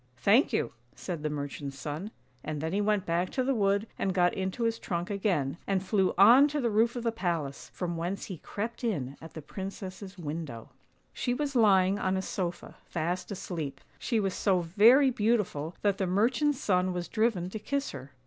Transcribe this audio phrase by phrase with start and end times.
[0.17, 2.09] "Thank you," said the merchant's son,
[2.43, 5.85] and then he went back to the wood and got into his trunk again, and
[5.85, 9.43] flew on to the roof of the palace, from whence he crept in at the
[9.43, 10.69] princess's window.
[11.13, 13.79] She was lying on a sofa, fast asleep.
[13.99, 18.11] She was so very beautiful that the merchant's son was driven to kiss her.